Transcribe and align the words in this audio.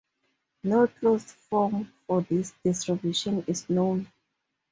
No 0.63 0.87
closed 0.87 1.27
form 1.29 1.93
for 2.07 2.23
this 2.23 2.55
distribution 2.63 3.43
is 3.45 3.69
known. 3.69 4.07